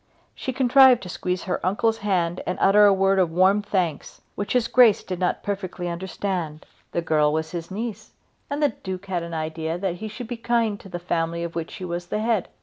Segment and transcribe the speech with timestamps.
[0.33, 4.21] She contrived to squeeze her uncle's hand and to utter a word of warm thanks,
[4.33, 6.65] which his grace did not perfectly understand.
[6.91, 8.13] The girl was his niece
[8.49, 11.53] and the Duke had an idea that he should be kind to the family of
[11.53, 12.47] which he was the head.